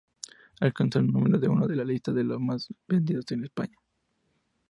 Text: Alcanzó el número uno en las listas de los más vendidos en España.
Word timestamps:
Alcanzó 0.61 0.97
el 0.97 1.05
número 1.05 1.51
uno 1.51 1.69
en 1.69 1.77
las 1.77 1.85
listas 1.85 2.15
de 2.15 2.23
los 2.23 2.39
más 2.39 2.69
vendidos 2.87 3.31
en 3.33 3.43
España. 3.43 3.77